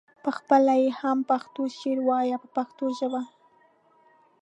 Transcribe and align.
پخپله 0.23 0.73
یې 0.81 0.89
هم 0.99 1.17
پښتو 1.29 1.61
شعر 1.77 1.99
وایه 2.07 2.37
په 2.43 2.47
پښتو 2.55 2.85
ژبه. 2.97 3.21